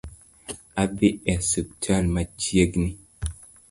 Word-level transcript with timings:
Adhi 0.83 1.09
e 1.31 1.37
osiptal 1.43 2.03
machiegni 2.13 2.91